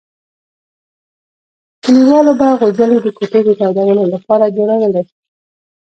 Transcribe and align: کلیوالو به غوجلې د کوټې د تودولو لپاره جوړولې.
کلیوالو 1.83 2.31
به 2.39 2.47
غوجلې 2.59 2.97
د 3.01 3.07
کوټې 3.17 3.41
د 3.45 3.49
تودولو 3.59 4.03
لپاره 4.13 4.45
جوړولې. 4.55 5.03